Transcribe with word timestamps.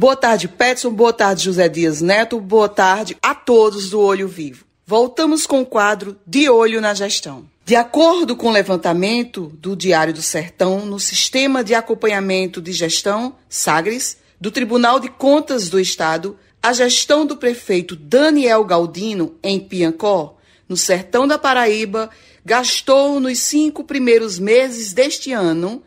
Boa 0.00 0.16
tarde, 0.16 0.48
Petson. 0.48 0.90
Boa 0.90 1.12
tarde, 1.12 1.44
José 1.44 1.68
Dias 1.68 2.00
Neto. 2.00 2.40
Boa 2.40 2.70
tarde 2.70 3.18
a 3.20 3.34
todos 3.34 3.90
do 3.90 4.00
Olho 4.00 4.26
Vivo. 4.26 4.64
Voltamos 4.86 5.46
com 5.46 5.60
o 5.60 5.66
quadro 5.66 6.16
De 6.26 6.48
Olho 6.48 6.80
na 6.80 6.94
Gestão. 6.94 7.44
De 7.66 7.76
acordo 7.76 8.34
com 8.34 8.48
o 8.48 8.50
levantamento 8.50 9.52
do 9.58 9.76
Diário 9.76 10.14
do 10.14 10.22
Sertão, 10.22 10.86
no 10.86 10.98
Sistema 10.98 11.62
de 11.62 11.74
Acompanhamento 11.74 12.62
de 12.62 12.72
Gestão, 12.72 13.36
SAGRES, 13.46 14.16
do 14.40 14.50
Tribunal 14.50 15.00
de 15.00 15.10
Contas 15.10 15.68
do 15.68 15.78
Estado, 15.78 16.34
a 16.62 16.72
gestão 16.72 17.26
do 17.26 17.36
prefeito 17.36 17.94
Daniel 17.94 18.64
Galdino, 18.64 19.34
em 19.42 19.60
Piancó, 19.60 20.38
no 20.66 20.78
sertão 20.78 21.28
da 21.28 21.36
Paraíba, 21.36 22.08
gastou 22.42 23.20
nos 23.20 23.38
cinco 23.40 23.84
primeiros 23.84 24.38
meses 24.38 24.94
deste 24.94 25.30
ano 25.30 25.82